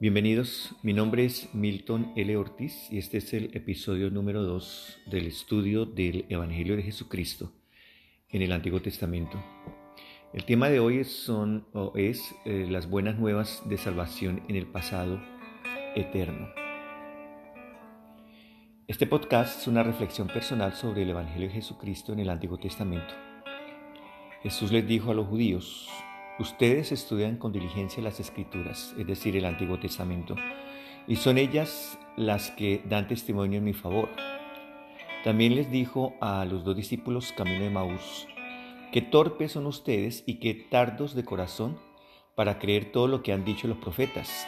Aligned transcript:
Bienvenidos, 0.00 0.76
mi 0.84 0.92
nombre 0.92 1.24
es 1.24 1.52
Milton 1.56 2.12
L. 2.14 2.36
Ortiz 2.36 2.86
y 2.88 2.98
este 2.98 3.18
es 3.18 3.34
el 3.34 3.50
episodio 3.56 4.10
número 4.10 4.44
2 4.44 4.98
del 5.06 5.26
estudio 5.26 5.86
del 5.86 6.24
Evangelio 6.28 6.76
de 6.76 6.84
Jesucristo 6.84 7.50
en 8.30 8.42
el 8.42 8.52
Antiguo 8.52 8.80
Testamento. 8.80 9.42
El 10.32 10.44
tema 10.44 10.68
de 10.68 10.78
hoy 10.78 11.02
son, 11.02 11.66
es 11.96 12.32
eh, 12.44 12.68
las 12.70 12.88
buenas 12.88 13.18
nuevas 13.18 13.68
de 13.68 13.76
salvación 13.76 14.44
en 14.46 14.54
el 14.54 14.66
pasado 14.66 15.20
eterno. 15.96 16.48
Este 18.86 19.08
podcast 19.08 19.62
es 19.62 19.66
una 19.66 19.82
reflexión 19.82 20.28
personal 20.28 20.74
sobre 20.74 21.02
el 21.02 21.10
Evangelio 21.10 21.48
de 21.48 21.54
Jesucristo 21.54 22.12
en 22.12 22.20
el 22.20 22.30
Antiguo 22.30 22.58
Testamento. 22.58 23.14
Jesús 24.44 24.70
les 24.70 24.86
dijo 24.86 25.10
a 25.10 25.14
los 25.14 25.26
judíos, 25.26 25.88
Ustedes 26.38 26.92
estudian 26.92 27.36
con 27.36 27.52
diligencia 27.52 28.00
las 28.00 28.20
escrituras, 28.20 28.94
es 28.96 29.06
decir, 29.08 29.36
el 29.36 29.44
Antiguo 29.44 29.80
Testamento, 29.80 30.36
y 31.08 31.16
son 31.16 31.36
ellas 31.36 31.98
las 32.16 32.52
que 32.52 32.80
dan 32.88 33.08
testimonio 33.08 33.58
en 33.58 33.64
mi 33.64 33.72
favor. 33.72 34.08
También 35.24 35.56
les 35.56 35.68
dijo 35.68 36.14
a 36.20 36.44
los 36.44 36.62
dos 36.62 36.76
discípulos 36.76 37.32
camino 37.32 37.64
de 37.64 37.70
Maús, 37.70 38.28
que 38.92 39.02
torpes 39.02 39.50
son 39.52 39.66
ustedes 39.66 40.22
y 40.26 40.34
que 40.34 40.54
tardos 40.54 41.16
de 41.16 41.24
corazón 41.24 41.76
para 42.36 42.60
creer 42.60 42.92
todo 42.92 43.08
lo 43.08 43.24
que 43.24 43.32
han 43.32 43.44
dicho 43.44 43.66
los 43.66 43.78
profetas. 43.78 44.46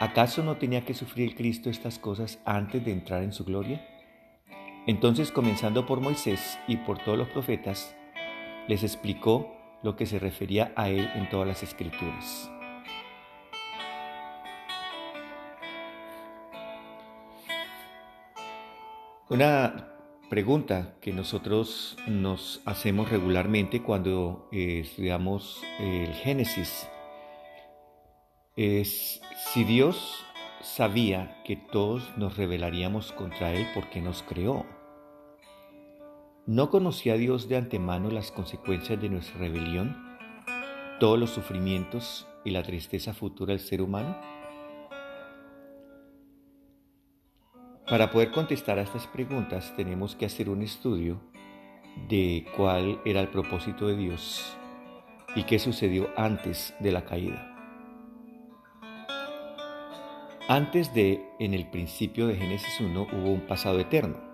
¿Acaso 0.00 0.42
no 0.42 0.58
tenía 0.58 0.84
que 0.84 0.92
sufrir 0.92 1.34
Cristo 1.34 1.70
estas 1.70 1.98
cosas 1.98 2.38
antes 2.44 2.84
de 2.84 2.92
entrar 2.92 3.22
en 3.22 3.32
su 3.32 3.46
gloria? 3.46 3.82
Entonces, 4.86 5.32
comenzando 5.32 5.86
por 5.86 6.00
Moisés 6.02 6.58
y 6.68 6.76
por 6.76 6.98
todos 6.98 7.16
los 7.16 7.28
profetas, 7.28 7.96
les 8.68 8.82
explicó 8.82 9.57
lo 9.82 9.96
que 9.96 10.06
se 10.06 10.18
refería 10.18 10.72
a 10.76 10.88
él 10.88 11.10
en 11.14 11.28
todas 11.28 11.46
las 11.46 11.62
escrituras. 11.62 12.50
Una 19.30 19.88
pregunta 20.30 20.94
que 21.00 21.12
nosotros 21.12 21.96
nos 22.06 22.62
hacemos 22.64 23.10
regularmente 23.10 23.82
cuando 23.82 24.48
eh, 24.52 24.80
estudiamos 24.80 25.62
el 25.78 26.12
Génesis 26.14 26.88
es 28.56 29.20
si 29.52 29.64
Dios 29.64 30.24
sabía 30.62 31.40
que 31.44 31.56
todos 31.56 32.16
nos 32.16 32.36
rebelaríamos 32.36 33.12
contra 33.12 33.52
Él 33.52 33.66
porque 33.74 34.00
nos 34.00 34.22
creó. 34.22 34.66
¿No 36.48 36.70
conocía 36.70 37.18
Dios 37.18 37.46
de 37.50 37.58
antemano 37.58 38.10
las 38.10 38.32
consecuencias 38.32 38.98
de 38.98 39.10
nuestra 39.10 39.38
rebelión, 39.38 39.94
todos 40.98 41.18
los 41.18 41.28
sufrimientos 41.28 42.26
y 42.42 42.52
la 42.52 42.62
tristeza 42.62 43.12
futura 43.12 43.52
del 43.52 43.60
ser 43.60 43.82
humano? 43.82 44.16
Para 47.86 48.10
poder 48.10 48.30
contestar 48.30 48.78
a 48.78 48.82
estas 48.82 49.06
preguntas 49.08 49.74
tenemos 49.76 50.16
que 50.16 50.24
hacer 50.24 50.48
un 50.48 50.62
estudio 50.62 51.20
de 52.08 52.46
cuál 52.56 52.98
era 53.04 53.20
el 53.20 53.28
propósito 53.28 53.86
de 53.86 53.96
Dios 53.96 54.56
y 55.36 55.42
qué 55.42 55.58
sucedió 55.58 56.08
antes 56.16 56.72
de 56.80 56.92
la 56.92 57.04
caída. 57.04 57.54
Antes 60.48 60.94
de, 60.94 61.28
en 61.40 61.52
el 61.52 61.68
principio 61.68 62.26
de 62.26 62.36
Génesis 62.36 62.80
1, 62.80 63.02
hubo 63.12 63.32
un 63.32 63.42
pasado 63.42 63.78
eterno 63.80 64.27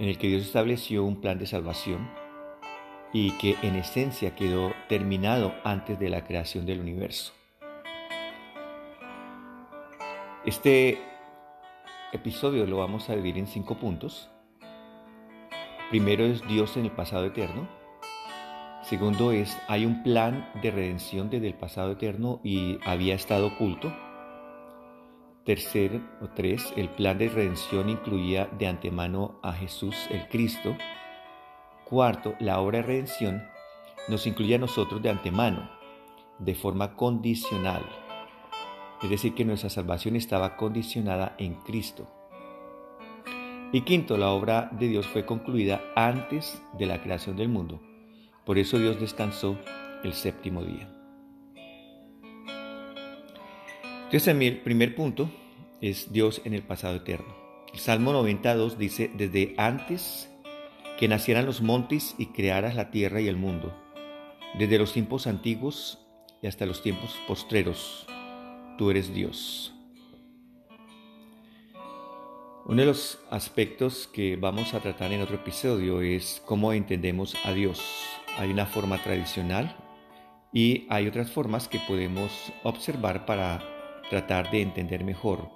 en 0.00 0.08
el 0.08 0.16
que 0.16 0.28
Dios 0.28 0.42
estableció 0.42 1.04
un 1.04 1.20
plan 1.20 1.38
de 1.38 1.46
salvación 1.46 2.10
y 3.12 3.32
que 3.32 3.56
en 3.62 3.76
esencia 3.76 4.34
quedó 4.34 4.72
terminado 4.88 5.54
antes 5.62 5.98
de 5.98 6.08
la 6.08 6.24
creación 6.24 6.64
del 6.64 6.80
universo. 6.80 7.32
Este 10.46 10.98
episodio 12.12 12.66
lo 12.66 12.78
vamos 12.78 13.10
a 13.10 13.14
dividir 13.14 13.38
en 13.38 13.46
cinco 13.46 13.74
puntos. 13.74 14.30
Primero 15.90 16.24
es 16.24 16.46
Dios 16.48 16.78
en 16.78 16.86
el 16.86 16.92
pasado 16.92 17.26
eterno. 17.26 17.68
Segundo 18.82 19.32
es, 19.32 19.54
hay 19.68 19.84
un 19.84 20.02
plan 20.02 20.50
de 20.62 20.70
redención 20.70 21.28
desde 21.28 21.48
el 21.48 21.54
pasado 21.54 21.92
eterno 21.92 22.40
y 22.42 22.78
había 22.86 23.14
estado 23.14 23.48
oculto. 23.48 23.92
Tercer 25.44 26.02
o 26.20 26.28
tres, 26.28 26.72
el 26.76 26.90
plan 26.90 27.16
de 27.16 27.30
redención 27.30 27.88
incluía 27.88 28.46
de 28.58 28.66
antemano 28.66 29.40
a 29.42 29.54
Jesús 29.54 29.96
el 30.10 30.28
Cristo. 30.28 30.76
Cuarto, 31.84 32.34
la 32.40 32.60
obra 32.60 32.78
de 32.78 32.84
redención 32.84 33.42
nos 34.08 34.26
incluye 34.26 34.56
a 34.56 34.58
nosotros 34.58 35.02
de 35.02 35.08
antemano, 35.08 35.70
de 36.38 36.54
forma 36.54 36.94
condicional. 36.94 37.82
Es 39.02 39.08
decir, 39.08 39.34
que 39.34 39.46
nuestra 39.46 39.70
salvación 39.70 40.14
estaba 40.14 40.58
condicionada 40.58 41.34
en 41.38 41.54
Cristo. 41.54 42.06
Y 43.72 43.80
quinto, 43.80 44.18
la 44.18 44.30
obra 44.30 44.68
de 44.72 44.88
Dios 44.88 45.06
fue 45.06 45.24
concluida 45.24 45.80
antes 45.96 46.60
de 46.76 46.84
la 46.84 47.00
creación 47.00 47.36
del 47.36 47.48
mundo. 47.48 47.80
Por 48.44 48.58
eso 48.58 48.78
Dios 48.78 49.00
descansó 49.00 49.56
el 50.04 50.12
séptimo 50.12 50.62
día. 50.64 50.99
Entonces, 54.12 54.26
el 54.42 54.56
primer 54.62 54.96
punto 54.96 55.30
es 55.80 56.12
Dios 56.12 56.42
en 56.44 56.52
el 56.52 56.62
pasado 56.62 56.96
eterno. 56.96 57.32
El 57.72 57.78
Salmo 57.78 58.12
92 58.12 58.76
dice, 58.76 59.08
desde 59.14 59.54
antes 59.56 60.28
que 60.98 61.06
nacieran 61.06 61.46
los 61.46 61.62
montes 61.62 62.16
y 62.18 62.26
crearas 62.26 62.74
la 62.74 62.90
tierra 62.90 63.20
y 63.20 63.28
el 63.28 63.36
mundo, 63.36 63.72
desde 64.58 64.78
los 64.78 64.92
tiempos 64.92 65.28
antiguos 65.28 66.04
y 66.42 66.48
hasta 66.48 66.66
los 66.66 66.82
tiempos 66.82 67.16
postreros, 67.28 68.04
tú 68.76 68.90
eres 68.90 69.14
Dios. 69.14 69.72
Uno 72.66 72.80
de 72.80 72.86
los 72.86 73.20
aspectos 73.30 74.08
que 74.12 74.34
vamos 74.34 74.74
a 74.74 74.80
tratar 74.80 75.12
en 75.12 75.22
otro 75.22 75.36
episodio 75.36 76.00
es 76.00 76.42
cómo 76.44 76.72
entendemos 76.72 77.36
a 77.44 77.52
Dios. 77.52 77.80
Hay 78.38 78.50
una 78.50 78.66
forma 78.66 79.00
tradicional 79.04 79.76
y 80.52 80.88
hay 80.88 81.06
otras 81.06 81.30
formas 81.30 81.68
que 81.68 81.78
podemos 81.78 82.52
observar 82.64 83.24
para 83.24 83.78
tratar 84.10 84.50
de 84.50 84.60
entender 84.60 85.04
mejor 85.04 85.48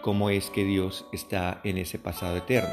cómo 0.00 0.30
es 0.30 0.48
que 0.48 0.64
Dios 0.64 1.04
está 1.12 1.60
en 1.64 1.76
ese 1.76 1.98
pasado 1.98 2.36
eterno. 2.36 2.72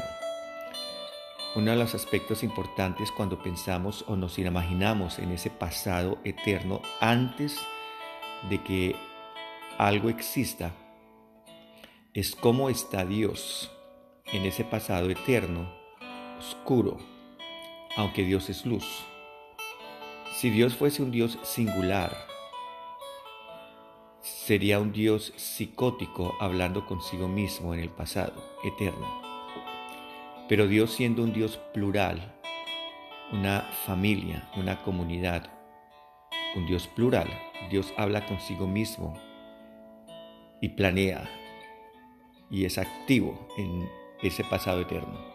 Uno 1.56 1.72
de 1.72 1.76
los 1.76 1.94
aspectos 1.94 2.42
importantes 2.42 3.10
cuando 3.10 3.42
pensamos 3.42 4.04
o 4.06 4.16
nos 4.16 4.38
imaginamos 4.38 5.18
en 5.18 5.32
ese 5.32 5.50
pasado 5.50 6.18
eterno 6.24 6.80
antes 7.00 7.58
de 8.48 8.62
que 8.62 8.96
algo 9.76 10.08
exista 10.08 10.72
es 12.14 12.34
cómo 12.34 12.70
está 12.70 13.04
Dios 13.04 13.70
en 14.26 14.44
ese 14.44 14.64
pasado 14.64 15.10
eterno, 15.10 15.72
oscuro, 16.38 16.98
aunque 17.96 18.22
Dios 18.22 18.48
es 18.50 18.64
luz. 18.64 18.86
Si 20.36 20.50
Dios 20.50 20.76
fuese 20.76 21.02
un 21.02 21.10
Dios 21.10 21.38
singular, 21.42 22.16
sería 24.48 24.80
un 24.80 24.92
Dios 24.92 25.34
psicótico 25.36 26.34
hablando 26.40 26.86
consigo 26.86 27.28
mismo 27.28 27.74
en 27.74 27.80
el 27.80 27.90
pasado, 27.90 28.32
eterno. 28.64 29.20
Pero 30.48 30.66
Dios 30.66 30.90
siendo 30.90 31.22
un 31.22 31.34
Dios 31.34 31.60
plural, 31.74 32.34
una 33.30 33.60
familia, 33.84 34.48
una 34.56 34.82
comunidad, 34.82 35.50
un 36.56 36.66
Dios 36.66 36.86
plural, 36.86 37.28
Dios 37.70 37.92
habla 37.98 38.24
consigo 38.24 38.66
mismo 38.66 39.20
y 40.62 40.70
planea 40.70 41.28
y 42.50 42.64
es 42.64 42.78
activo 42.78 43.48
en 43.58 43.86
ese 44.22 44.44
pasado 44.44 44.80
eterno. 44.80 45.26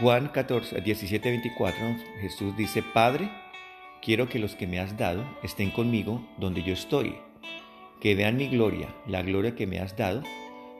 Juan 0.00 0.26
14, 0.26 0.80
17, 0.80 1.30
24, 1.30 1.96
Jesús 2.22 2.56
dice, 2.56 2.82
Padre, 2.82 3.30
Quiero 4.04 4.28
que 4.28 4.38
los 4.38 4.54
que 4.54 4.66
me 4.66 4.80
has 4.80 4.98
dado 4.98 5.24
estén 5.42 5.70
conmigo 5.70 6.22
donde 6.36 6.62
yo 6.62 6.74
estoy, 6.74 7.16
que 8.02 8.14
vean 8.14 8.36
mi 8.36 8.48
gloria, 8.48 8.94
la 9.06 9.22
gloria 9.22 9.54
que 9.54 9.66
me 9.66 9.78
has 9.78 9.96
dado, 9.96 10.22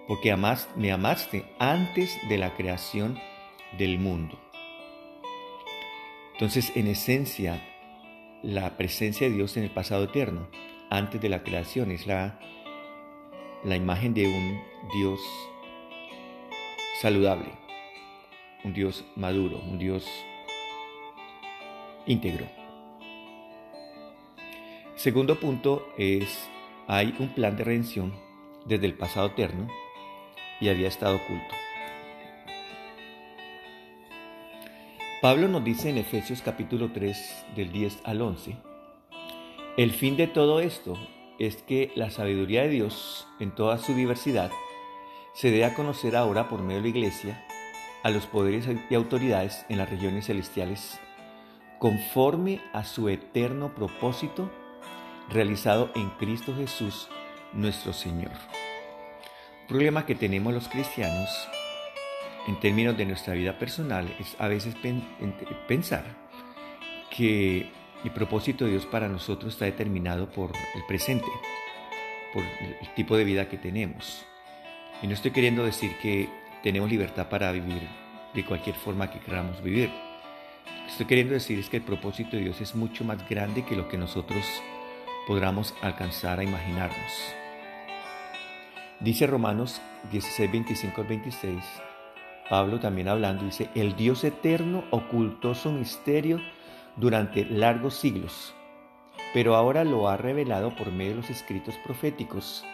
porque 0.06 0.36
me 0.76 0.92
amaste 0.92 1.46
antes 1.58 2.18
de 2.28 2.36
la 2.36 2.54
creación 2.54 3.18
del 3.78 3.98
mundo. 3.98 4.38
Entonces, 6.34 6.70
en 6.74 6.86
esencia, 6.86 7.62
la 8.42 8.76
presencia 8.76 9.26
de 9.26 9.34
Dios 9.34 9.56
en 9.56 9.62
el 9.62 9.70
pasado 9.70 10.04
eterno, 10.04 10.48
antes 10.90 11.18
de 11.18 11.30
la 11.30 11.42
creación, 11.42 11.92
es 11.92 12.06
la, 12.06 12.38
la 13.64 13.76
imagen 13.76 14.12
de 14.12 14.26
un 14.26 14.60
Dios 14.92 15.20
saludable, 17.00 17.48
un 18.64 18.74
Dios 18.74 19.02
maduro, 19.16 19.60
un 19.60 19.78
Dios 19.78 20.06
íntegro. 22.04 22.63
Segundo 25.04 25.38
punto 25.38 25.86
es, 25.98 26.48
hay 26.86 27.14
un 27.18 27.34
plan 27.34 27.58
de 27.58 27.64
redención 27.64 28.14
desde 28.64 28.86
el 28.86 28.94
pasado 28.94 29.26
eterno 29.26 29.68
y 30.62 30.70
había 30.70 30.88
estado 30.88 31.16
oculto. 31.16 31.54
Pablo 35.20 35.46
nos 35.48 35.62
dice 35.62 35.90
en 35.90 35.98
Efesios 35.98 36.40
capítulo 36.40 36.90
3 36.90 37.44
del 37.54 37.70
10 37.70 38.00
al 38.04 38.22
11, 38.22 38.56
el 39.76 39.90
fin 39.90 40.16
de 40.16 40.26
todo 40.26 40.60
esto 40.60 40.94
es 41.38 41.56
que 41.56 41.92
la 41.96 42.08
sabiduría 42.08 42.62
de 42.62 42.70
Dios, 42.70 43.28
en 43.40 43.54
toda 43.54 43.76
su 43.76 43.92
diversidad, 43.92 44.50
se 45.34 45.50
debe 45.50 45.66
a 45.66 45.74
conocer 45.74 46.16
ahora 46.16 46.48
por 46.48 46.62
medio 46.62 46.80
de 46.80 46.88
la 46.88 46.96
Iglesia 46.96 47.46
a 48.02 48.08
los 48.08 48.24
poderes 48.24 48.66
y 48.88 48.94
autoridades 48.94 49.66
en 49.68 49.76
las 49.76 49.90
regiones 49.90 50.28
celestiales, 50.28 50.98
conforme 51.78 52.62
a 52.72 52.84
su 52.84 53.10
eterno 53.10 53.74
propósito 53.74 54.50
realizado 55.30 55.90
en 55.94 56.10
Cristo 56.10 56.54
Jesús, 56.54 57.08
nuestro 57.52 57.92
Señor. 57.92 58.32
problema 59.68 60.04
que 60.04 60.14
tenemos 60.14 60.52
los 60.52 60.68
cristianos 60.68 61.48
en 62.46 62.60
términos 62.60 62.96
de 62.96 63.06
nuestra 63.06 63.32
vida 63.32 63.58
personal 63.58 64.14
es 64.20 64.36
a 64.38 64.48
veces 64.48 64.76
pensar 65.66 66.04
que 67.10 67.70
el 68.04 68.10
propósito 68.10 68.66
de 68.66 68.72
Dios 68.72 68.84
para 68.84 69.08
nosotros 69.08 69.54
está 69.54 69.64
determinado 69.64 70.30
por 70.30 70.52
el 70.74 70.84
presente, 70.86 71.26
por 72.34 72.42
el 72.42 72.94
tipo 72.94 73.16
de 73.16 73.24
vida 73.24 73.48
que 73.48 73.56
tenemos. 73.56 74.26
Y 75.02 75.06
no 75.06 75.14
estoy 75.14 75.30
queriendo 75.30 75.64
decir 75.64 75.96
que 76.02 76.28
tenemos 76.62 76.90
libertad 76.90 77.28
para 77.28 77.50
vivir 77.52 77.88
de 78.34 78.44
cualquier 78.44 78.76
forma 78.76 79.10
que 79.10 79.20
queramos 79.20 79.62
vivir. 79.62 79.88
Lo 79.88 80.84
que 80.84 80.90
estoy 80.90 81.06
queriendo 81.06 81.32
decir 81.32 81.58
es 81.58 81.70
que 81.70 81.78
el 81.78 81.82
propósito 81.82 82.36
de 82.36 82.42
Dios 82.42 82.60
es 82.60 82.74
mucho 82.74 83.04
más 83.04 83.26
grande 83.28 83.64
que 83.64 83.76
lo 83.76 83.88
que 83.88 83.96
nosotros 83.96 84.44
podamos 85.26 85.74
alcanzar 85.82 86.38
a 86.38 86.44
imaginarnos. 86.44 87.34
Dice 89.00 89.26
Romanos 89.26 89.80
16, 90.10 90.50
25 90.50 91.00
al 91.00 91.06
26, 91.06 91.64
Pablo 92.48 92.78
también 92.78 93.08
hablando, 93.08 93.44
dice, 93.44 93.70
el 93.74 93.96
Dios 93.96 94.22
eterno 94.22 94.84
ocultó 94.90 95.54
su 95.54 95.72
misterio 95.72 96.40
durante 96.96 97.44
largos 97.44 97.94
siglos, 97.94 98.54
pero 99.32 99.56
ahora 99.56 99.84
lo 99.84 100.08
ha 100.08 100.16
revelado 100.16 100.74
por 100.76 100.92
medio 100.92 101.12
de 101.12 101.16
los 101.16 101.30
escritos 101.30 101.74
proféticos, 101.84 102.64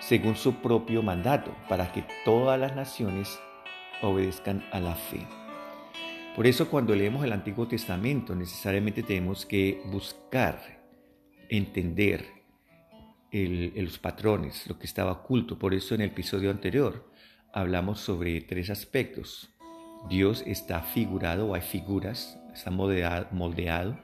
según 0.00 0.36
su 0.36 0.56
propio 0.56 1.02
mandato, 1.02 1.54
para 1.68 1.92
que 1.92 2.04
todas 2.24 2.58
las 2.58 2.74
naciones 2.74 3.38
obedezcan 4.02 4.64
a 4.72 4.80
la 4.80 4.94
fe. 4.94 5.26
Por 6.34 6.46
eso 6.48 6.68
cuando 6.68 6.94
leemos 6.96 7.24
el 7.24 7.32
Antiguo 7.32 7.68
Testamento 7.68 8.34
necesariamente 8.34 9.04
tenemos 9.04 9.46
que 9.46 9.80
buscar, 9.86 10.83
entender 11.56 12.32
los 13.32 13.98
patrones, 13.98 14.66
lo 14.68 14.78
que 14.78 14.86
estaba 14.86 15.12
oculto. 15.12 15.58
Por 15.58 15.74
eso 15.74 15.94
en 15.94 16.02
el 16.02 16.10
episodio 16.10 16.50
anterior 16.50 17.10
hablamos 17.52 18.00
sobre 18.00 18.40
tres 18.40 18.70
aspectos. 18.70 19.50
Dios 20.08 20.44
está 20.46 20.82
figurado 20.82 21.48
o 21.48 21.54
hay 21.54 21.62
figuras, 21.62 22.38
está 22.52 22.70
moldeado. 22.70 23.98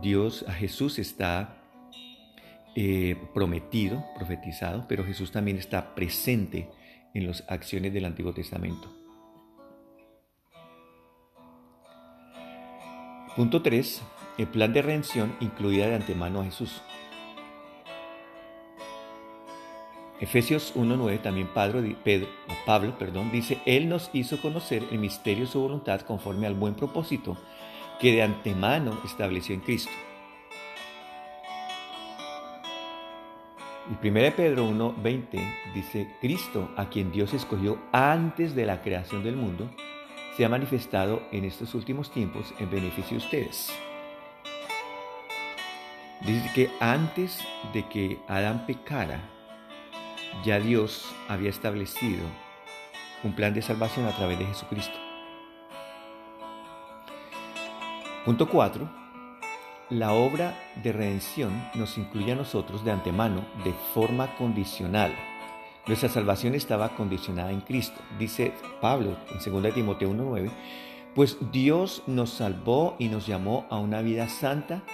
Dios, 0.00 0.44
a 0.48 0.52
Jesús 0.52 0.98
está 0.98 1.62
eh, 2.74 3.16
prometido, 3.34 4.02
profetizado, 4.16 4.86
pero 4.88 5.04
Jesús 5.04 5.30
también 5.30 5.58
está 5.58 5.94
presente 5.94 6.70
en 7.12 7.26
las 7.26 7.44
acciones 7.48 7.92
del 7.92 8.06
Antiguo 8.06 8.32
Testamento. 8.32 8.90
Punto 13.36 13.62
3. 13.62 14.02
El 14.38 14.46
plan 14.46 14.72
de 14.72 14.80
redención 14.80 15.36
incluía 15.40 15.88
de 15.88 15.96
antemano 15.96 16.40
a 16.40 16.44
Jesús. 16.44 16.80
Efesios 20.20 20.74
1.9 20.76 21.20
también 21.20 21.48
Pablo, 21.48 21.82
Pedro, 22.04 22.28
Pablo 22.64 22.96
perdón, 22.96 23.30
dice, 23.32 23.58
Él 23.66 23.88
nos 23.88 24.08
hizo 24.12 24.40
conocer 24.40 24.84
el 24.90 24.98
misterio 24.98 25.44
de 25.44 25.50
su 25.50 25.60
voluntad 25.60 26.00
conforme 26.02 26.46
al 26.46 26.54
buen 26.54 26.74
propósito 26.74 27.36
que 28.00 28.12
de 28.12 28.22
antemano 28.22 29.00
estableció 29.04 29.54
en 29.54 29.60
Cristo. 29.60 29.90
Y 33.90 34.08
1 34.08 34.36
Pedro 34.36 34.64
1.20 34.70 35.74
dice, 35.74 36.08
Cristo, 36.20 36.70
a 36.76 36.88
quien 36.88 37.10
Dios 37.10 37.34
escogió 37.34 37.78
antes 37.92 38.54
de 38.54 38.64
la 38.64 38.80
creación 38.80 39.24
del 39.24 39.36
mundo, 39.36 39.68
se 40.36 40.44
ha 40.44 40.48
manifestado 40.48 41.20
en 41.32 41.44
estos 41.44 41.74
últimos 41.74 42.12
tiempos 42.12 42.54
en 42.60 42.70
beneficio 42.70 43.18
de 43.18 43.24
ustedes. 43.24 43.72
Dice 46.24 46.52
que 46.54 46.70
antes 46.78 47.40
de 47.72 47.88
que 47.88 48.20
Adán 48.28 48.64
pecara, 48.64 49.20
ya 50.44 50.60
Dios 50.60 51.12
había 51.28 51.50
establecido 51.50 52.24
un 53.24 53.34
plan 53.34 53.54
de 53.54 53.62
salvación 53.62 54.06
a 54.06 54.12
través 54.12 54.38
de 54.38 54.46
Jesucristo. 54.46 54.94
Punto 58.24 58.48
4. 58.48 58.88
La 59.90 60.12
obra 60.12 60.56
de 60.82 60.92
redención 60.92 61.68
nos 61.74 61.98
incluye 61.98 62.30
a 62.30 62.36
nosotros 62.36 62.84
de 62.84 62.92
antemano 62.92 63.44
de 63.64 63.72
forma 63.92 64.36
condicional. 64.36 65.12
Nuestra 65.88 66.08
salvación 66.08 66.54
estaba 66.54 66.90
condicionada 66.90 67.50
en 67.50 67.62
Cristo. 67.62 68.00
Dice 68.16 68.54
Pablo 68.80 69.16
en 69.32 69.62
2 69.62 69.74
Timoteo 69.74 70.12
1.9, 70.12 70.50
pues 71.16 71.36
Dios 71.50 72.04
nos 72.06 72.30
salvó 72.30 72.94
y 73.00 73.08
nos 73.08 73.26
llamó 73.26 73.66
a 73.70 73.78
una 73.78 74.02
vida 74.02 74.28
santa, 74.28 74.84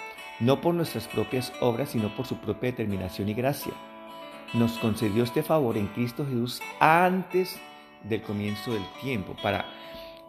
no 0.41 0.61
por 0.61 0.75
nuestras 0.75 1.09
propias 1.09 1.53
obras, 1.61 1.91
sino 1.91 2.15
por 2.17 2.27
su 2.27 2.37
propia 2.37 2.71
determinación 2.71 3.29
y 3.29 3.35
gracia 3.35 3.73
nos 4.55 4.79
concedió 4.79 5.25
este 5.25 5.43
favor 5.43 5.77
en 5.77 5.89
Cristo 5.89 6.25
Jesús 6.25 6.61
antes 6.81 7.61
del 8.05 8.23
comienzo 8.23 8.73
del 8.73 8.85
tiempo. 9.01 9.37
Para, 9.43 9.67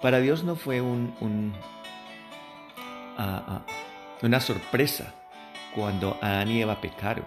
para 0.01 0.19
Dios 0.19 0.43
no 0.43 0.55
fue 0.55 0.81
ah, 3.17 3.43
ah, 3.47 3.65
una 4.21 4.39
sorpresa 4.39 5.13
cuando 5.73 6.17
Adán 6.21 6.51
y 6.51 6.61
Eva 6.61 6.81
pecaron, 6.81 7.25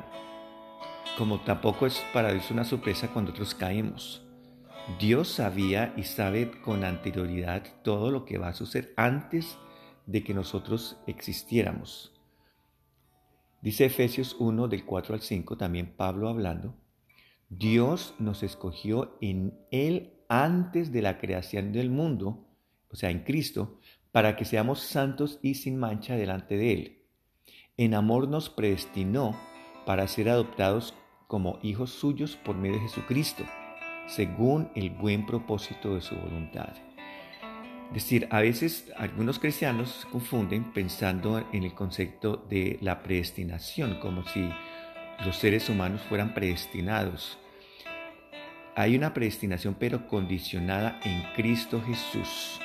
como 1.16 1.40
tampoco 1.40 1.86
es 1.86 2.04
para 2.12 2.32
Dios 2.32 2.50
una 2.50 2.64
sorpresa 2.64 3.08
cuando 3.08 3.30
otros 3.30 3.54
caemos. 3.54 4.22
Dios 4.98 5.28
sabía 5.28 5.94
y 5.96 6.02
sabe 6.02 6.50
con 6.60 6.84
anterioridad 6.84 7.62
todo 7.84 8.10
lo 8.10 8.24
que 8.24 8.38
va 8.38 8.48
a 8.48 8.54
suceder 8.54 8.92
antes 8.96 9.56
de 10.06 10.24
que 10.24 10.34
nosotros 10.34 10.98
existiéramos. 11.06 12.12
Dice 13.62 13.84
Efesios 13.84 14.34
1 14.40 14.66
del 14.66 14.84
4 14.84 15.14
al 15.14 15.20
5, 15.20 15.56
también 15.56 15.94
Pablo 15.96 16.28
hablando, 16.28 16.74
Dios 17.48 18.14
nos 18.18 18.42
escogió 18.42 19.16
en 19.20 19.56
Él 19.70 20.14
antes 20.28 20.90
de 20.90 21.00
la 21.00 21.18
creación 21.18 21.72
del 21.72 21.88
mundo, 21.88 22.44
o 22.90 22.96
sea, 22.96 23.10
en 23.10 23.20
Cristo, 23.20 23.78
para 24.10 24.34
que 24.34 24.44
seamos 24.44 24.80
santos 24.80 25.38
y 25.42 25.54
sin 25.54 25.78
mancha 25.78 26.16
delante 26.16 26.56
de 26.56 26.72
Él. 26.72 27.02
En 27.76 27.94
amor 27.94 28.26
nos 28.26 28.50
predestinó 28.50 29.38
para 29.86 30.08
ser 30.08 30.28
adoptados 30.28 30.92
como 31.28 31.60
hijos 31.62 31.90
suyos 31.90 32.36
por 32.44 32.56
medio 32.56 32.74
de 32.74 32.88
Jesucristo, 32.88 33.44
según 34.08 34.70
el 34.74 34.90
buen 34.90 35.24
propósito 35.24 35.94
de 35.94 36.00
su 36.00 36.16
voluntad. 36.16 36.91
Es 37.94 38.04
decir, 38.04 38.26
a 38.30 38.40
veces 38.40 38.90
algunos 38.96 39.38
cristianos 39.38 40.00
se 40.02 40.08
confunden 40.08 40.72
pensando 40.72 41.46
en 41.52 41.62
el 41.62 41.74
concepto 41.74 42.44
de 42.48 42.78
la 42.80 43.02
predestinación, 43.02 44.00
como 44.00 44.26
si 44.26 44.48
los 45.26 45.36
seres 45.36 45.68
humanos 45.68 46.00
fueran 46.08 46.32
predestinados 46.32 47.38
hay 48.74 48.96
una 48.96 49.12
predestinación 49.12 49.76
pero 49.78 50.08
condicionada 50.08 50.98
en 51.04 51.22
Cristo 51.34 51.82
Jesús. 51.86 52.58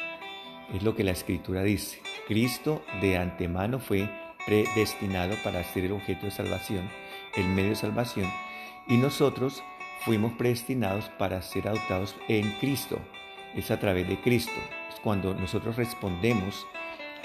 Es 0.73 0.81
lo 0.81 0.95
que 0.95 1.03
la 1.03 1.11
escritura 1.11 1.63
dice. 1.63 1.99
Cristo 2.27 2.83
de 3.01 3.17
antemano 3.17 3.79
fue 3.79 4.09
predestinado 4.45 5.35
para 5.43 5.63
ser 5.63 5.85
el 5.85 5.91
objeto 5.91 6.25
de 6.25 6.31
salvación, 6.31 6.89
el 7.35 7.47
medio 7.47 7.71
de 7.71 7.75
salvación, 7.75 8.31
y 8.87 8.95
nosotros 8.95 9.63
fuimos 10.05 10.31
predestinados 10.33 11.09
para 11.17 11.41
ser 11.41 11.67
adoptados 11.67 12.15
en 12.29 12.51
Cristo. 12.61 12.99
Es 13.53 13.69
a 13.71 13.79
través 13.79 14.07
de 14.07 14.19
Cristo. 14.21 14.59
Cuando 15.07 15.33
nosotros 15.33 15.77
respondemos 15.77 16.67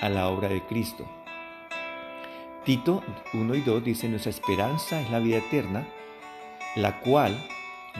a 0.01 0.09
la 0.09 0.29
obra 0.29 0.49
de 0.49 0.63
Cristo. 0.63 1.05
Tito 2.65 3.03
1 3.35 3.55
y 3.57 3.61
2 3.61 3.83
dice, 3.83 4.09
nuestra 4.09 4.31
esperanza 4.31 5.01
es 5.01 5.11
la 5.11 5.19
vida 5.19 5.39
eterna, 5.39 5.89
la 6.77 7.01
cual 7.01 7.37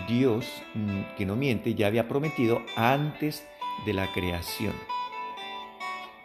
Dios, 0.07 0.47
mm, 0.75 1.17
que 1.17 1.27
no 1.27 1.35
miente, 1.35 1.75
ya 1.75 1.89
había 1.89 2.07
prometido 2.07 2.63
antes 2.77 3.45
de 3.85 3.93
la 3.93 4.07
creación. 4.13 4.73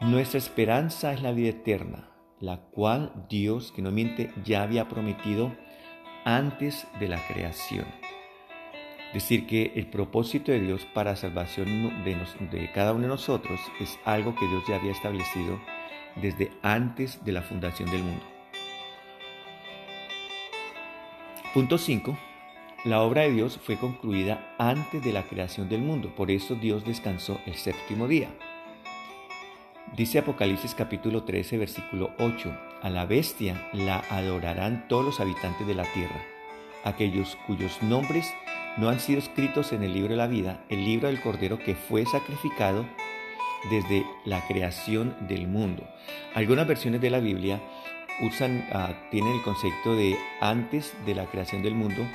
Nuestra 0.02 0.38
esperanza 0.38 1.12
es 1.14 1.24
la 1.24 1.32
vida 1.32 1.50
eterna, 1.50 2.12
la 2.40 2.58
cual 2.58 3.26
Dios, 3.28 3.72
que 3.76 3.82
no 3.82 3.90
miente, 3.90 4.30
ya 4.46 4.62
había 4.62 4.88
prometido 4.88 5.52
antes 6.26 6.86
de 7.00 7.08
la 7.08 7.28
creación. 7.28 7.88
Es 9.18 9.24
decir, 9.24 9.48
que 9.48 9.74
el 9.76 9.88
propósito 9.88 10.52
de 10.52 10.60
Dios 10.60 10.86
para 10.94 11.16
salvación 11.16 11.92
de, 12.04 12.72
cada 12.72 12.94
uno 12.94 13.02
de 13.02 13.08
nosotros 13.08 13.60
es 13.80 13.98
algo 14.06 14.36
que 14.36 14.48
Dios 14.48 14.64
ya 14.70 14.76
había 14.76 14.92
establecido 14.92 15.60
desde 16.22 16.52
antes 16.62 17.26
de 17.26 17.32
la 17.32 17.42
fundación 17.42 17.90
del 17.90 18.04
mundo. 18.04 18.24
Punto 21.52 21.80
5. 21.80 22.16
La 22.86 23.02
obra 23.02 23.24
de 23.24 23.32
Dios 23.32 23.58
fue 23.58 23.78
concluida 23.78 24.54
antes 24.60 25.04
de 25.04 25.12
la 25.12 25.24
creación 25.24 25.68
del 25.68 25.82
mundo, 25.82 26.14
por 26.16 26.30
eso 26.30 26.54
Dios 26.54 26.86
descansó 26.86 27.42
el 27.48 27.56
séptimo 27.56 28.08
día. 28.08 28.30
Dice 29.96 30.20
Apocalipsis 30.20 30.76
capítulo 30.76 31.24
13, 31.24 31.58
versículo 31.58 32.12
8, 32.20 32.56
a 32.84 32.90
la 32.92 33.08
bestia 33.08 33.68
la 33.74 34.04
adorarán 34.12 34.88
todos 34.88 35.04
los 35.04 35.20
habitantes 35.20 35.66
de 35.66 35.74
la 35.74 35.92
tierra 35.92 36.22
aquellos 36.88 37.38
cuyos 37.48 37.82
nombres 37.84 38.34
no 38.78 38.90
han 38.90 39.00
sido 39.00 39.20
escritos 39.20 39.74
en 39.74 39.84
el 39.84 39.94
libro 39.94 40.10
de 40.10 40.18
la 40.18 40.28
vida, 40.28 40.64
el 40.70 40.86
libro 40.86 41.08
del 41.08 41.22
Cordero 41.22 41.60
que 41.60 41.76
fue 41.76 42.06
sacrificado 42.06 42.86
desde 43.70 44.06
la 44.26 44.46
creación 44.48 45.16
del 45.28 45.48
mundo. 45.48 45.84
Algunas 46.36 46.68
versiones 46.68 47.02
de 47.02 47.10
la 47.10 47.20
Biblia 47.20 47.60
usan, 48.22 48.68
ah, 48.72 48.94
tienen 49.12 49.34
el 49.34 49.42
concepto 49.42 49.96
de 49.96 50.18
antes 50.42 50.94
de 51.06 51.16
la 51.16 51.26
creación 51.26 51.64
del 51.64 51.76
mundo 51.76 52.08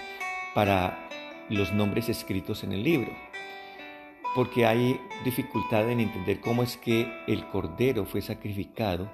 para 0.54 1.08
los 1.48 1.72
nombres 1.72 2.08
escritos 2.08 2.64
en 2.64 2.72
el 2.72 2.82
libro, 2.82 3.12
porque 4.34 4.64
hay 4.64 5.00
dificultad 5.24 5.90
en 5.90 6.00
entender 6.00 6.40
cómo 6.40 6.62
es 6.62 6.76
que 6.76 7.12
el 7.26 7.46
Cordero 7.48 8.04
fue 8.04 8.22
sacrificado 8.22 9.10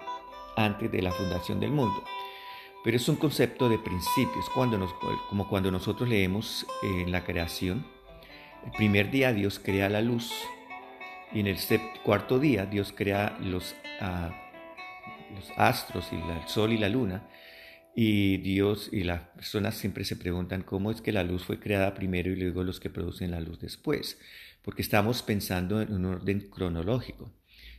antes 0.56 0.90
de 0.90 1.02
la 1.02 1.12
fundación 1.12 1.60
del 1.60 1.72
mundo. 1.72 2.04
Pero 2.88 2.96
es 2.96 3.08
un 3.10 3.16
concepto 3.16 3.68
de 3.68 3.78
principios, 3.78 4.48
cuando 4.54 4.78
como 5.28 5.46
cuando 5.46 5.70
nosotros 5.70 6.08
leemos 6.08 6.66
en 6.82 7.12
la 7.12 7.22
creación, 7.22 7.86
el 8.64 8.70
primer 8.70 9.10
día 9.10 9.34
Dios 9.34 9.60
crea 9.62 9.90
la 9.90 10.00
luz 10.00 10.32
y 11.30 11.40
en 11.40 11.48
el 11.48 11.58
cuarto 12.02 12.38
día 12.38 12.64
Dios 12.64 12.94
crea 12.96 13.36
los, 13.42 13.74
ah, 14.00 14.30
astros 15.58 16.08
y 16.12 16.14
el 16.14 16.48
sol 16.48 16.72
y 16.72 16.78
la 16.78 16.88
luna. 16.88 17.28
Y 17.94 18.38
Dios 18.38 18.88
y 18.90 19.04
las 19.04 19.20
personas 19.36 19.74
siempre 19.74 20.06
se 20.06 20.16
preguntan 20.16 20.62
cómo 20.62 20.90
es 20.90 21.02
que 21.02 21.12
la 21.12 21.24
luz 21.24 21.44
fue 21.44 21.60
creada 21.60 21.92
primero 21.92 22.32
y 22.32 22.36
luego 22.36 22.64
los 22.64 22.80
que 22.80 22.88
producen 22.88 23.32
la 23.32 23.40
luz 23.40 23.60
después, 23.60 24.18
porque 24.62 24.80
estamos 24.80 25.22
pensando 25.22 25.82
en 25.82 25.92
un 25.92 26.06
orden 26.06 26.48
cronológico. 26.48 27.37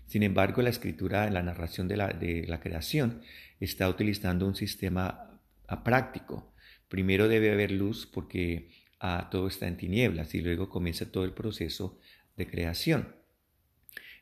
Sin 0.09 0.23
embargo, 0.23 0.63
la 0.63 0.71
escritura, 0.71 1.27
en 1.27 1.35
la 1.35 1.43
narración 1.43 1.87
de 1.87 1.95
la, 1.95 2.59
creación, 2.59 3.21
está 3.59 3.87
utilizando 3.87 4.47
un 4.47 4.55
sistema 4.55 5.39
práctico. 5.85 6.51
Primero 6.87 7.27
debe 7.27 7.51
haber 7.51 7.69
luz 7.69 8.07
porque 8.11 8.71
ah, 8.99 9.29
todo 9.29 9.47
está 9.47 9.67
en 9.67 9.77
tinieblas 9.77 10.33
y 10.33 10.41
luego 10.41 10.67
comienza 10.67 11.11
todo 11.11 11.25
el 11.25 11.33
proceso 11.33 11.99
de 12.37 12.47
creación. 12.47 13.15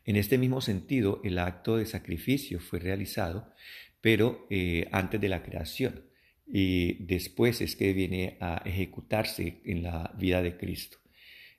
En 0.04 0.18
este 0.18 0.38
mismo 0.38 0.60
sentido, 0.60 1.22
el 1.24 1.40
acto 1.40 1.78
de 1.78 1.86
sacrificio 1.86 2.60
fue 2.60 2.80
realizado, 2.80 3.54
pero 4.02 4.46
eh, 4.50 4.90
antes 4.92 5.22
de 5.22 5.30
la 5.30 5.42
creación 5.42 6.04
y 6.46 7.06
después 7.06 7.62
es 7.62 7.78
que 7.78 7.94
viene 7.94 8.36
a 8.42 8.62
ejecutarse 8.66 9.62
en 9.64 9.84
la 9.84 10.14
vida 10.18 10.42
de 10.42 10.58
Cristo. 10.58 10.98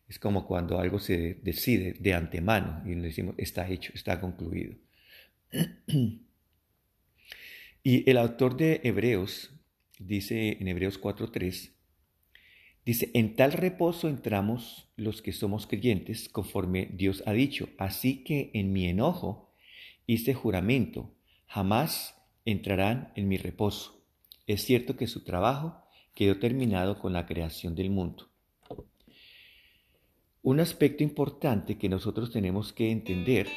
Es 0.08 0.18
como 0.18 0.46
cuando 0.46 0.80
algo 0.80 0.98
se 0.98 1.34
decide 1.42 1.94
de 2.00 2.14
antemano 2.14 2.82
y 2.86 2.94
decimos, 2.94 3.34
está 3.36 3.68
hecho, 3.68 3.92
está 3.94 4.20
concluido. 4.20 4.74
y 7.82 8.08
el 8.10 8.16
autor 8.16 8.56
de 8.56 8.80
Hebreos 8.84 9.52
dice 9.98 10.56
en 10.60 10.68
Hebreos 10.68 11.00
4.3, 11.00 11.72
dice, 12.86 13.10
en 13.12 13.36
tal 13.36 13.52
reposo 13.52 14.08
entramos 14.08 14.88
los 14.96 15.20
que 15.20 15.32
somos 15.32 15.66
creyentes 15.66 16.28
conforme 16.30 16.88
Dios 16.92 17.22
ha 17.26 17.32
dicho, 17.32 17.68
así 17.76 18.24
que 18.24 18.50
en 18.54 18.72
mi 18.72 18.86
enojo 18.88 19.52
hice 20.06 20.32
juramento, 20.32 21.14
jamás 21.46 22.14
entrarán 22.46 23.12
en 23.14 23.28
mi 23.28 23.36
reposo. 23.36 24.02
Es 24.46 24.64
cierto 24.64 24.96
que 24.96 25.06
su 25.06 25.22
trabajo 25.22 25.84
quedó 26.14 26.38
terminado 26.38 26.98
con 26.98 27.12
la 27.12 27.26
creación 27.26 27.74
del 27.74 27.90
mundo. 27.90 28.30
Un 30.48 30.60
aspecto 30.60 31.02
importante 31.02 31.76
que 31.76 31.90
nosotros 31.90 32.32
tenemos 32.32 32.72
que 32.72 32.90
entender 32.90 33.48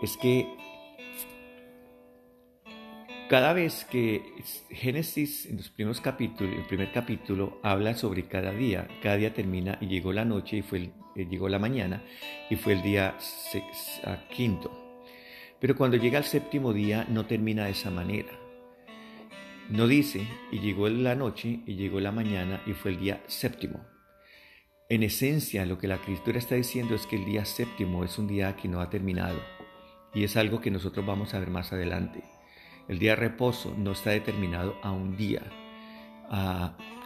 es 0.00 0.16
que 0.16 0.48
cada 3.28 3.52
vez 3.52 3.84
que 3.90 4.22
Génesis, 4.70 5.44
en 5.44 5.58
los 5.58 5.68
primeros 5.68 6.00
capítulos, 6.00 6.54
el 6.56 6.64
primer 6.64 6.92
capítulo 6.92 7.60
habla 7.62 7.94
sobre 7.94 8.22
cada 8.22 8.52
día, 8.52 8.88
cada 9.02 9.18
día 9.18 9.34
termina 9.34 9.76
y 9.82 9.88
llegó 9.88 10.14
la 10.14 10.24
noche 10.24 10.56
y 10.56 10.62
fue 10.62 10.92
eh, 11.14 11.26
llegó 11.28 11.50
la 11.50 11.58
mañana 11.58 12.02
y 12.48 12.56
fue 12.56 12.72
el 12.72 12.80
día 12.80 13.18
quinto. 14.34 14.70
Pero 15.60 15.76
cuando 15.76 15.98
llega 15.98 16.16
el 16.16 16.24
séptimo 16.24 16.72
día 16.72 17.04
no 17.10 17.26
termina 17.26 17.66
de 17.66 17.72
esa 17.72 17.90
manera. 17.90 18.32
No 19.68 19.86
dice 19.86 20.26
y 20.50 20.60
llegó 20.60 20.88
la 20.88 21.14
noche 21.14 21.60
y 21.66 21.74
llegó 21.74 22.00
la 22.00 22.12
mañana 22.12 22.62
y 22.64 22.72
fue 22.72 22.92
el 22.92 22.98
día 22.98 23.22
séptimo. 23.26 23.92
En 24.92 25.02
esencia, 25.02 25.64
lo 25.64 25.78
que 25.78 25.88
la 25.88 25.94
escritura 25.94 26.38
está 26.38 26.54
diciendo 26.54 26.94
es 26.94 27.06
que 27.06 27.16
el 27.16 27.24
día 27.24 27.46
séptimo 27.46 28.04
es 28.04 28.18
un 28.18 28.28
día 28.28 28.56
que 28.56 28.68
no 28.68 28.82
ha 28.82 28.90
terminado 28.90 29.40
y 30.12 30.22
es 30.22 30.36
algo 30.36 30.60
que 30.60 30.70
nosotros 30.70 31.06
vamos 31.06 31.32
a 31.32 31.38
ver 31.38 31.48
más 31.48 31.72
adelante. 31.72 32.22
El 32.88 32.98
día 32.98 33.12
de 33.12 33.16
reposo 33.16 33.74
no 33.78 33.92
está 33.92 34.10
determinado 34.10 34.76
a 34.82 34.92
un 34.92 35.16
día, 35.16 35.44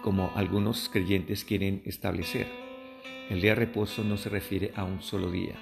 como 0.02 0.32
algunos 0.34 0.88
creyentes 0.88 1.44
quieren 1.44 1.80
establecer. 1.84 2.48
El 3.30 3.40
día 3.40 3.50
de 3.50 3.60
reposo 3.66 4.02
no 4.02 4.16
se 4.16 4.30
refiere 4.30 4.72
a 4.74 4.82
un 4.82 5.00
solo 5.00 5.30
día, 5.30 5.54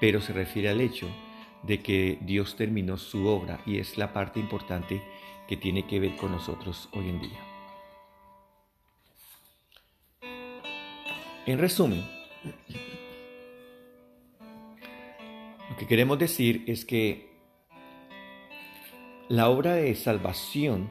pero 0.00 0.22
se 0.22 0.32
refiere 0.32 0.70
al 0.70 0.80
hecho 0.80 1.06
de 1.64 1.82
que 1.82 2.16
Dios 2.22 2.56
terminó 2.56 2.96
su 2.96 3.26
obra 3.26 3.60
y 3.66 3.76
es 3.76 3.98
la 3.98 4.14
parte 4.14 4.40
importante 4.40 5.02
que 5.46 5.58
tiene 5.58 5.86
que 5.86 6.00
ver 6.00 6.16
con 6.16 6.32
nosotros 6.32 6.88
hoy 6.94 7.10
en 7.10 7.20
día. 7.20 7.47
En 11.48 11.58
resumen, 11.58 12.04
lo 15.70 15.76
que 15.78 15.86
queremos 15.86 16.18
decir 16.18 16.62
es 16.66 16.84
que 16.84 17.30
la 19.30 19.48
obra 19.48 19.72
de 19.72 19.94
salvación 19.94 20.90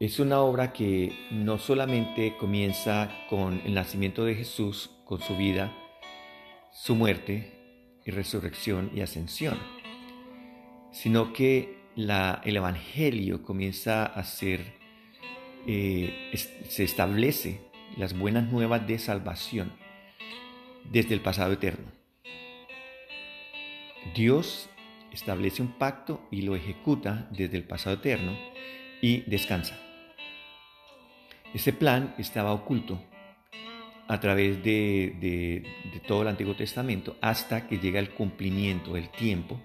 es 0.00 0.18
una 0.18 0.40
obra 0.40 0.72
que 0.72 1.12
no 1.30 1.58
solamente 1.60 2.36
comienza 2.38 3.08
con 3.30 3.60
el 3.64 3.74
nacimiento 3.74 4.24
de 4.24 4.34
Jesús, 4.34 4.90
con 5.04 5.20
su 5.20 5.36
vida, 5.36 5.72
su 6.72 6.96
muerte 6.96 7.52
y 8.04 8.10
resurrección 8.10 8.90
y 8.92 9.02
ascensión, 9.02 9.58
sino 10.90 11.32
que 11.32 11.78
el 11.94 12.56
Evangelio 12.56 13.44
comienza 13.44 14.06
a 14.06 14.24
ser, 14.24 14.74
eh, 15.68 16.32
se 16.68 16.82
establece 16.82 17.67
las 17.96 18.16
buenas 18.18 18.50
nuevas 18.50 18.86
de 18.86 18.98
salvación 18.98 19.72
desde 20.90 21.14
el 21.14 21.20
pasado 21.20 21.52
eterno. 21.52 21.90
Dios 24.14 24.68
establece 25.12 25.62
un 25.62 25.72
pacto 25.72 26.26
y 26.30 26.42
lo 26.42 26.56
ejecuta 26.56 27.28
desde 27.30 27.56
el 27.56 27.64
pasado 27.64 27.96
eterno 27.96 28.36
y 29.00 29.22
descansa. 29.22 29.76
Ese 31.54 31.72
plan 31.72 32.14
estaba 32.18 32.52
oculto 32.52 33.00
a 34.06 34.20
través 34.20 34.62
de, 34.62 35.64
todo 36.06 36.22
el 36.22 36.28
Antiguo 36.28 36.54
Testamento 36.54 37.16
hasta 37.20 37.66
que 37.66 37.78
llega 37.78 38.00
el 38.00 38.10
cumplimiento, 38.10 38.96
el 38.96 39.10
tiempo, 39.10 39.60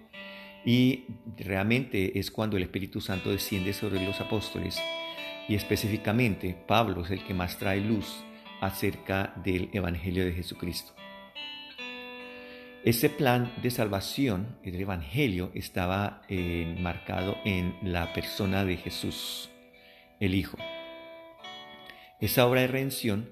y 0.65 1.05
realmente 1.37 2.17
es 2.19 2.31
cuando 2.31 2.57
el 2.57 2.63
Espíritu 2.63 3.01
Santo 3.01 3.31
desciende 3.31 3.73
sobre 3.73 4.05
los 4.05 4.19
apóstoles 4.21 4.81
y 5.47 5.55
específicamente 5.55 6.55
Pablo 6.67 7.03
es 7.03 7.11
el 7.11 7.23
que 7.23 7.33
más 7.33 7.57
trae 7.57 7.81
luz 7.81 8.23
acerca 8.61 9.33
del 9.43 9.69
Evangelio 9.73 10.25
de 10.25 10.33
Jesucristo. 10.33 10.93
Ese 12.85 13.09
plan 13.09 13.53
de 13.61 13.71
salvación, 13.71 14.57
el 14.63 14.75
Evangelio, 14.75 15.51
estaba 15.53 16.21
eh, 16.27 16.75
marcado 16.79 17.37
en 17.45 17.77
la 17.81 18.11
persona 18.13 18.65
de 18.65 18.77
Jesús, 18.77 19.49
el 20.19 20.35
Hijo. 20.35 20.57
Esa 22.19 22.45
obra 22.45 22.61
de 22.61 22.67
redención 22.67 23.29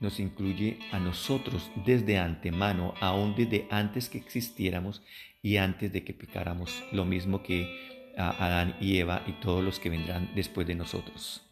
nos 0.00 0.20
incluye 0.20 0.78
a 0.92 0.98
nosotros 0.98 1.70
desde 1.84 2.18
antemano, 2.18 2.94
aún 3.00 3.34
desde 3.36 3.66
antes 3.70 4.08
que 4.08 4.18
existiéramos 4.18 5.02
y 5.42 5.56
antes 5.56 5.92
de 5.92 6.04
que 6.04 6.14
pecáramos, 6.14 6.84
lo 6.92 7.04
mismo 7.04 7.42
que 7.42 8.12
a 8.16 8.30
Adán 8.44 8.76
y 8.80 8.98
Eva 8.98 9.22
y 9.26 9.32
todos 9.40 9.62
los 9.62 9.78
que 9.78 9.90
vendrán 9.90 10.30
después 10.34 10.66
de 10.66 10.74
nosotros. 10.74 11.47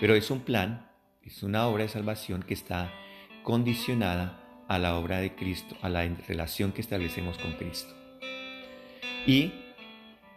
Pero 0.00 0.14
es 0.14 0.30
un 0.30 0.40
plan, 0.40 0.88
es 1.22 1.42
una 1.42 1.66
obra 1.66 1.82
de 1.82 1.90
salvación 1.90 2.42
que 2.42 2.54
está 2.54 2.90
condicionada 3.42 4.64
a 4.66 4.78
la 4.78 4.96
obra 4.96 5.18
de 5.18 5.34
Cristo, 5.34 5.76
a 5.82 5.90
la 5.90 6.08
relación 6.26 6.72
que 6.72 6.80
establecemos 6.80 7.36
con 7.36 7.52
Cristo. 7.52 7.94
Y 9.26 9.52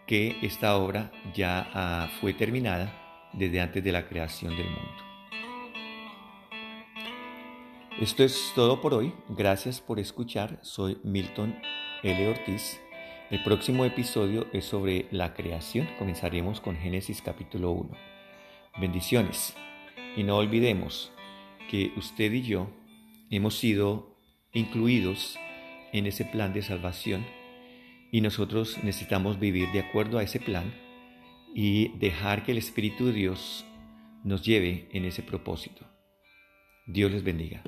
que 0.06 0.38
esta 0.42 0.76
obra 0.76 1.12
ya 1.34 1.70
ah, 1.74 2.10
fue 2.20 2.34
terminada 2.34 3.30
desde 3.32 3.62
antes 3.62 3.84
de 3.84 3.92
la 3.94 4.06
creación 4.06 4.56
del 4.58 4.66
mundo. 4.66 5.04
Esto 8.02 8.24
es 8.24 8.52
todo 8.56 8.82
por 8.82 8.94
hoy. 8.94 9.14
Gracias 9.30 9.80
por 9.80 10.00
escuchar. 10.00 10.60
Soy 10.62 10.98
Milton 11.04 11.56
L. 12.04 12.28
Ortiz. 12.28 12.82
El 13.30 13.42
próximo 13.44 13.86
episodio 13.86 14.48
es 14.52 14.66
sobre 14.66 15.08
la 15.12 15.34
creación. 15.34 15.88
Comenzaremos 15.98 16.60
con 16.60 16.76
Génesis 16.76 17.22
capítulo 17.22 17.72
1. 17.72 18.23
Bendiciones. 18.80 19.56
Y 20.16 20.24
no 20.24 20.38
olvidemos 20.38 21.12
que 21.70 21.92
usted 21.96 22.32
y 22.32 22.42
yo 22.42 22.70
hemos 23.30 23.58
sido 23.58 24.18
incluidos 24.52 25.38
en 25.92 26.08
ese 26.08 26.26
plan 26.26 26.54
de 26.54 26.62
salvación 26.62 27.26
y 28.12 28.22
nosotros 28.22 28.78
necesitamos 28.84 29.40
vivir 29.40 29.72
de 29.72 29.80
acuerdo 29.80 30.18
a 30.18 30.24
ese 30.24 30.40
plan 30.40 30.74
y 31.54 31.90
dejar 32.00 32.44
que 32.44 32.52
el 32.52 32.58
Espíritu 32.58 33.08
de 33.08 33.14
Dios 33.14 33.66
nos 34.24 34.44
lleve 34.44 34.88
en 34.92 35.06
ese 35.06 35.22
propósito. 35.22 35.86
Dios 36.88 37.12
les 37.12 37.24
bendiga. 37.24 37.64